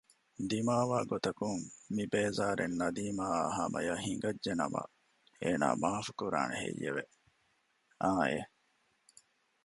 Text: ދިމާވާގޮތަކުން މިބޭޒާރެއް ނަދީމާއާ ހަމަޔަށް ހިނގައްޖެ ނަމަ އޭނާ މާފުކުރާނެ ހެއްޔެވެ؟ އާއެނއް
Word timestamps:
ދިމާވާގޮތަކުން 0.49 1.63
މިބޭޒާރެއް 1.95 2.77
ނަދީމާއާ 2.81 3.43
ހަމަޔަށް 3.57 4.03
ހިނގައްޖެ 4.05 4.51
ނަމަ 4.61 4.83
އޭނާ 5.41 5.65
މާފުކުރާނެ 5.81 6.55
ހެއްޔެވެ؟ 6.63 7.03
އާއެނއް 8.03 8.51